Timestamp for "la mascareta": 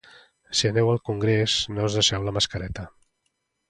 2.29-2.93